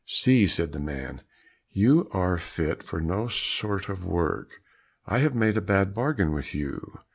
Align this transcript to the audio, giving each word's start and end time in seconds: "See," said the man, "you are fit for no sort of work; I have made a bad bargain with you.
"See," 0.07 0.47
said 0.47 0.71
the 0.71 0.79
man, 0.79 1.21
"you 1.69 2.09
are 2.11 2.39
fit 2.39 2.81
for 2.81 2.99
no 2.99 3.27
sort 3.27 3.87
of 3.87 4.03
work; 4.03 4.59
I 5.05 5.19
have 5.19 5.35
made 5.35 5.57
a 5.57 5.61
bad 5.61 5.93
bargain 5.93 6.33
with 6.33 6.55
you. 6.55 7.01